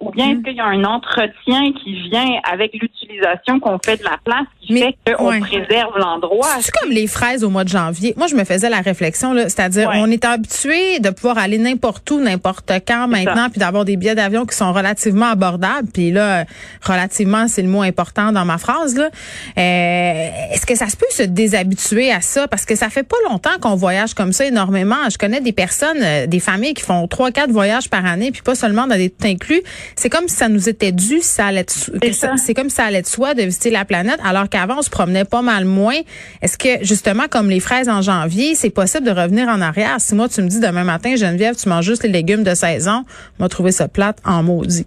ou 0.00 0.10
bien 0.10 0.30
est-ce 0.30 0.38
mm. 0.38 0.42
qu'il 0.42 0.56
y 0.56 0.60
a 0.60 0.66
un 0.66 0.84
entretien 0.84 1.72
qui 1.82 2.08
vient 2.08 2.40
avec 2.50 2.72
l'utilisation 2.74 3.60
qu'on 3.60 3.78
fait 3.84 3.96
de 3.96 4.04
la 4.04 4.18
place 4.24 4.46
qui 4.60 4.78
fait 4.78 5.14
qu'on 5.14 5.40
préserve 5.40 5.98
l'endroit? 5.98 6.48
C'est 6.60 6.72
comme 6.72 6.90
les 6.90 7.06
fraises 7.06 7.44
au 7.44 7.50
mois 7.50 7.64
de 7.64 7.68
janvier? 7.68 8.14
Moi, 8.16 8.26
je 8.26 8.34
me 8.34 8.44
faisais 8.44 8.68
la 8.68 8.80
réflexion, 8.80 9.32
là, 9.32 9.44
c'est-à-dire 9.44 9.90
on 9.94 10.10
est 10.10 10.24
habitué 10.24 11.00
de 11.00 11.10
pouvoir 11.10 11.38
aller 11.38 11.58
n'importe 11.58 12.10
où, 12.10 12.20
n'importe 12.20 12.70
quand 12.86 13.08
maintenant, 13.08 13.48
puis 13.50 13.58
d'avoir 13.58 13.84
des 13.84 13.96
billets 13.96 14.14
d'avion 14.14 14.44
qui 14.44 14.56
sont 14.56 14.72
relativement 14.72 15.26
abordables. 15.26 15.88
Puis 15.92 16.10
là, 16.10 16.44
relativement, 16.82 17.48
c'est 17.48 17.62
le 17.62 17.68
mot 17.68 17.82
important 17.82 18.32
dans 18.32 18.44
ma 18.44 18.58
phrase. 18.58 18.96
Là. 18.96 19.10
Euh, 19.58 20.28
est-ce 20.52 20.66
que 20.66 20.74
ça 20.74 20.88
se 20.88 20.96
peut 20.96 21.06
se 21.10 21.22
déshabituer 21.22 22.12
à 22.12 22.20
ça? 22.20 22.48
Parce 22.48 22.64
que 22.64 22.74
ça 22.74 22.88
fait 22.88 23.02
pas 23.02 23.16
longtemps 23.28 23.58
qu'on 23.60 23.74
voyage 23.74 24.14
comme 24.14 24.32
ça 24.32 24.46
énormément. 24.46 25.08
Je 25.10 25.18
connais 25.18 25.40
des 25.40 25.52
personnes, 25.52 26.02
euh, 26.02 26.26
des 26.26 26.40
familles 26.40 26.74
qui 26.74 26.82
font 26.82 27.06
trois, 27.08 27.30
quatre 27.30 27.50
voyages 27.50 27.88
par 27.88 28.04
année, 28.04 28.30
puis 28.30 28.42
pas 28.42 28.54
seulement 28.54 28.86
dans 28.86 28.96
des 28.96 29.10
tout 29.10 29.26
inclus 29.26 29.61
c'est 29.96 30.10
comme 30.10 30.28
si 30.28 30.36
ça 30.36 30.48
nous 30.48 30.68
était 30.68 30.92
dû, 30.92 31.20
ça 31.20 31.46
allait 31.46 31.66
c'est 31.68 32.54
comme 32.54 32.68
si 32.68 32.76
ça 32.76 32.84
allait 32.84 33.02
de 33.02 33.06
soi 33.06 33.34
de 33.34 33.42
visiter 33.42 33.70
la 33.70 33.84
planète, 33.84 34.18
alors 34.24 34.48
qu'avant 34.48 34.78
on 34.78 34.82
se 34.82 34.90
promenait 34.90 35.24
pas 35.24 35.42
mal 35.42 35.64
moins. 35.64 35.98
Est-ce 36.40 36.58
que 36.58 36.84
justement 36.84 37.24
comme 37.30 37.50
les 37.50 37.60
fraises 37.60 37.88
en 37.88 38.02
janvier, 38.02 38.54
c'est 38.54 38.70
possible 38.70 39.06
de 39.06 39.10
revenir 39.10 39.48
en 39.48 39.60
arrière? 39.60 39.96
Si 40.00 40.14
moi 40.14 40.28
tu 40.28 40.42
me 40.42 40.48
dis 40.48 40.60
demain 40.60 40.84
matin 40.84 41.16
Geneviève, 41.16 41.56
tu 41.56 41.68
manges 41.68 41.86
juste 41.86 42.02
les 42.02 42.08
légumes 42.08 42.42
de 42.42 42.54
saison, 42.54 43.04
moi 43.38 43.48
trouver 43.48 43.72
ça 43.72 43.88
plate 43.88 44.18
en 44.24 44.42
maudit. 44.42 44.86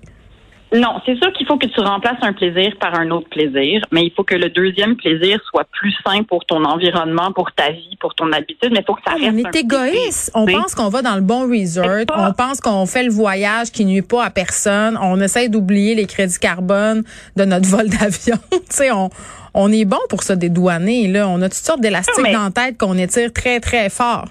Non, 0.74 1.00
c'est 1.06 1.16
sûr 1.18 1.32
qu'il 1.34 1.46
faut 1.46 1.58
que 1.58 1.68
tu 1.68 1.80
remplaces 1.80 2.18
un 2.22 2.34
plaisir 2.34 2.76
par 2.80 2.96
un 2.96 3.10
autre 3.12 3.30
plaisir, 3.30 3.82
mais 3.92 4.04
il 4.04 4.12
faut 4.12 4.24
que 4.24 4.36
le 4.36 4.50
deuxième 4.50 4.96
plaisir 4.96 5.40
soit 5.50 5.66
plus 5.72 5.94
sain 6.06 6.24
pour 6.24 6.44
ton 6.46 6.64
environnement, 6.66 7.32
pour 7.32 7.52
ta 7.52 7.72
vie, 7.72 7.96
pour 8.00 8.14
ton 8.16 8.32
habitude, 8.32 8.72
mais 8.72 8.80
il 8.80 8.86
faut 8.86 8.96
que 8.96 9.02
ça 9.06 9.14
reste. 9.14 9.32
On 9.32 9.38
est 9.38 9.56
égoïste. 9.56 10.32
On 10.34 10.46
pense 10.46 10.76
qu'on 10.76 10.90
va 10.90 11.02
dans 11.02 11.16
le 11.16 11.22
bon 11.22 11.50
resort. 11.50 12.06
On 12.16 12.34
pense 12.34 12.60
qu'on 12.62 12.86
fait 12.86 13.04
le 13.04 13.12
voyage 13.12 13.72
qui 13.72 13.86
nuit 13.86 14.02
pas 14.02 14.26
à 14.26 14.30
personne. 14.32 14.98
On 15.02 15.20
essaie 15.22 15.50
d'oublier 15.50 15.96
les 15.96 16.08
crédits 16.08 16.40
carbone 16.40 17.04
de 17.36 17.46
notre 17.46 17.68
vol 17.70 17.88
d'avion. 17.88 18.38
tu 18.52 18.60
sais, 18.70 18.92
on, 18.92 19.10
on 19.54 19.72
est 19.72 19.86
bon 19.86 20.00
pour 20.10 20.24
ça 20.24 20.36
dédouaner, 20.36 21.08
là. 21.08 21.28
On 21.30 21.42
a 21.42 21.50
toutes 21.50 21.54
sortes 21.54 21.82
d'élastiques 21.82 22.34
dans 22.34 22.44
la 22.44 22.52
tête 22.52 22.78
qu'on 22.78 22.98
étire 22.98 23.32
très, 23.32 23.60
très 23.60 23.90
fort. 23.90 24.26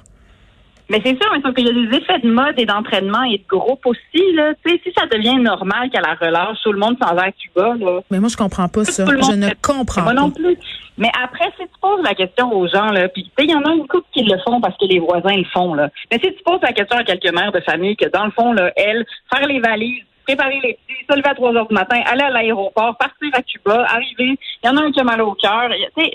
Mais 0.91 1.01
c'est 1.05 1.17
sûr, 1.21 1.33
mais 1.33 1.41
sauf 1.41 1.55
qu'il 1.55 1.67
y 1.67 1.71
a 1.71 1.73
des 1.73 1.97
effets 1.97 2.19
de 2.19 2.31
mode 2.31 2.59
et 2.59 2.67
d'entraînement 2.67 3.23
et 3.23 3.39
de 3.39 3.45
groupe 3.49 3.85
aussi. 3.87 4.33
Là. 4.35 4.53
Tu 4.65 4.73
sais, 4.73 4.81
si 4.85 4.93
ça 4.93 5.07
devient 5.07 5.37
normal 5.37 5.89
qu'à 5.91 6.01
la 6.01 6.15
relâche, 6.15 6.59
tout 6.63 6.73
le 6.73 6.79
monde 6.79 6.97
s'en 7.03 7.15
va 7.15 7.23
à 7.23 7.33
Cuba. 7.33 7.75
Là, 7.79 8.01
mais 8.11 8.21
moi, 8.21 8.29
je 8.29 8.37
comprends 8.37 8.69
pas 8.69 8.85
ça. 8.85 9.07
Je 9.07 9.35
ne 9.35 9.49
comprends 9.63 10.05
pas. 10.05 10.13
Moi 10.13 10.15
non 10.15 10.31
plus. 10.31 10.59
Mais 10.99 11.11
après, 11.23 11.47
si 11.59 11.65
tu 11.65 11.81
poses 11.81 12.03
la 12.05 12.15
question 12.15 12.53
aux 12.53 12.69
gens, 12.69 12.91
là, 12.91 13.09
puis 13.09 13.31
il 13.39 13.51
y 13.51 13.55
en 13.55 13.63
a 13.63 13.73
une 13.73 13.87
couple 13.87 14.07
qui 14.13 14.23
le 14.25 14.39
font 14.47 14.61
parce 14.61 14.77
que 14.77 14.85
les 14.85 15.01
voisins 15.01 15.37
le 15.37 15.45
font. 15.53 15.75
Là. 15.75 15.89
Mais 16.11 16.19
si 16.23 16.33
tu 16.35 16.43
poses 16.45 16.61
la 16.63 16.73
question 16.73 16.99
à 16.99 17.05
quelques 17.05 17.33
mères 17.33 17.51
de 17.53 17.61
famille 17.61 17.97
que 17.97 18.09
dans 18.11 18.27
le 18.27 18.31
fond, 18.31 18.53
là, 18.53 18.71
elles, 18.77 19.05
faire 19.35 19.47
les 19.49 19.61
valises, 19.61 20.05
préparer 20.25 20.61
les 20.63 20.75
petits, 20.87 21.05
se 21.09 21.17
lever 21.17 21.29
à 21.29 21.35
3 21.35 21.55
heures 21.55 21.67
du 21.67 21.75
matin, 21.75 22.01
aller 22.07 22.23
à 22.23 22.31
l'aéroport, 22.31 22.97
partir 22.97 23.29
à 23.33 23.43
Cuba, 23.43 23.87
arriver, 23.89 24.39
il 24.63 24.67
y 24.67 24.69
en 24.69 24.77
a 24.77 24.83
un 24.83 24.93
qui 24.93 25.01
a 25.01 25.05
mal 25.05 25.21
au 25.23 25.33
cœur. 25.35 25.71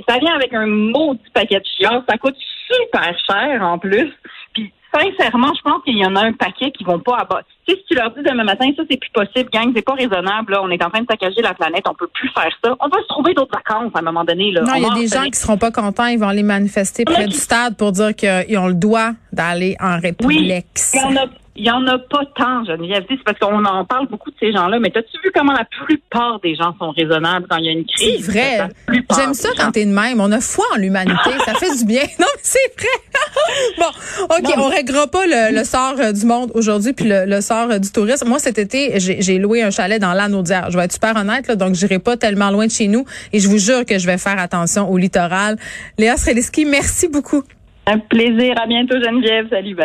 Ça 0.08 0.18
vient 0.18 0.34
avec 0.36 0.54
un 0.54 0.66
maudit 0.66 1.22
paquet 1.34 1.60
de 1.60 1.66
chiens, 1.78 2.04
ça 2.08 2.18
coûte 2.18 2.36
super 2.68 3.14
cher 3.28 3.62
en 3.62 3.78
plus 3.78 4.12
sincèrement, 4.93 5.53
je 5.55 5.62
pense 5.62 5.84
qu'il 5.84 5.98
y 5.98 6.05
en 6.05 6.15
a 6.15 6.25
un 6.25 6.34
paquet 6.34 6.72
qui 6.72 6.84
vont 6.84 7.00
pas 7.00 7.17
abattre. 7.17 7.46
Tu 7.67 7.74
sais, 7.74 7.79
si 7.79 7.86
tu 7.89 7.96
leur 7.96 8.12
dis 8.12 8.22
demain 8.24 8.43
matin, 8.43 8.69
ça, 8.75 8.84
c'est 8.89 8.98
plus 8.98 9.12
possible, 9.12 9.50
gang, 9.51 9.72
c'est 9.75 9.86
pas 9.86 9.93
raisonnable, 9.93 10.53
là, 10.53 10.62
on 10.63 10.69
est 10.69 10.84
en 10.84 10.89
train 10.89 11.01
de 11.01 11.08
saccager 11.10 11.41
la 11.41 11.53
planète, 11.53 11.84
on 11.88 11.93
peut 11.93 12.10
plus 12.13 12.29
faire 12.29 12.51
ça. 12.63 12.75
On 12.79 12.88
va 12.88 12.98
se 13.01 13.08
trouver 13.08 13.34
d'autres 13.34 13.53
vacances 13.53 13.91
à 13.93 14.00
un 14.00 14.01
moment 14.01 14.24
donné, 14.24 14.51
là. 14.51 14.62
Non, 14.62 14.75
il 14.75 14.84
y 14.84 14.86
a 14.86 14.93
des 14.93 15.08
gens 15.08 15.25
qui 15.25 15.39
seront 15.39 15.58
pas 15.58 15.72
contents, 15.72 16.08
ils 16.08 16.19
vont 16.19 16.29
aller 16.29 16.43
manifester 16.43 17.05
près 17.05 17.27
du 17.27 17.36
stade 17.36 17.77
pour 17.77 17.91
dire 17.91 18.15
qu'ils 18.15 18.58
ont 18.58 18.67
le 18.67 18.74
droit 18.74 19.12
d'aller 19.31 19.75
en 19.79 20.00
République. 20.00 20.65
Oui, 20.75 20.89
il 20.93 21.00
y 21.00 21.03
en 21.03 21.15
a 21.15 21.25
pas 22.10 22.25
tant, 22.36 22.66
Geneviève. 22.66 23.04
C'est 23.10 23.24
parce 23.24 23.38
qu'on 23.39 23.63
en 23.63 23.86
parle 23.86 24.08
beaucoup 24.08 24.32
de 24.32 24.36
ces 24.39 24.51
gens-là, 24.51 24.80
mais 24.80 24.96
as-tu 24.96 25.18
vu 25.24 25.32
comment 25.34 25.54
la 25.54 25.66
plupart 25.66 26.39
des 26.42 26.56
gens 26.56 26.75
sont 26.80 26.92
raisonnables 26.92 27.46
quand 27.50 27.58
il 27.58 27.66
y 27.66 27.70
a 27.70 27.72
une 27.72 27.86
crise? 27.86 28.25
C'est 28.25 28.32
vrai. 28.32 28.70
J'aime 29.16 29.34
ça 29.34 29.50
quand 29.58 29.72
t'es 29.72 29.86
de 29.86 29.92
même. 29.92 30.20
On 30.20 30.32
a 30.32 30.39
foi 30.39 30.66
en 30.74 30.78
l'humanité. 30.78 31.32
ça 31.46 31.54
fait 31.56 31.78
du 31.78 31.86
bien. 31.86 32.04
Non, 32.20 32.25
mais 32.36 32.42
c'est 32.44 32.74
vrai. 32.78 32.88
bon, 33.78 34.36
OK, 34.36 34.54
on 34.58 34.68
réglera 34.68 35.08
pas 35.08 35.25
le, 35.25 35.63
sort 35.63 35.96
euh, 36.00 36.12
du 36.12 36.25
monde 36.25 36.51
aujourd'hui 36.54 36.92
puis 36.92 37.06
le, 37.08 37.39
sort 37.39 37.72
euh, 37.72 37.80
du 37.80 37.92
tourisme. 37.92 38.28
Moi, 38.28 38.39
cet 38.39 38.58
été, 38.58 39.00
j'ai 39.00 39.38
loué 39.38 39.63
un 39.63 39.72
chalet 39.72 40.01
dans 40.01 40.13
l'Anaudière. 40.13 40.70
Je 40.70 40.78
vais 40.78 40.84
être 40.84 40.92
super 40.92 41.16
honnête, 41.16 41.48
là, 41.48 41.56
donc 41.56 41.75
j'irai 41.75 42.00
pas 42.00 42.18
tellement 42.18 42.50
loin 42.50 42.66
de 42.66 42.72
chez 42.72 42.88
nous 42.88 43.06
et 43.32 43.39
je 43.39 43.48
vous 43.48 43.58
jure 43.58 43.86
que 43.86 43.98
je 44.00 44.06
vais 44.06 44.18
faire 44.18 44.38
attention 44.38 44.89
au 44.89 44.98
littoral. 44.98 45.58
Léa 45.98 46.18
Sreliski, 46.18 46.66
merci 46.66 47.08
beaucoup. 47.08 47.44
Un 47.86 48.00
plaisir. 48.00 48.56
À 48.62 48.68
bientôt, 48.68 48.96
Geneviève. 48.96 49.48
Salut. 49.50 49.75